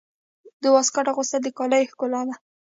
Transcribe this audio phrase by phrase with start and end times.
[0.61, 2.35] د واسکټ اغوستل د کالیو ښکلا ده.